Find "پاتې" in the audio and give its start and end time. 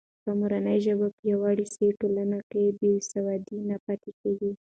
3.85-4.11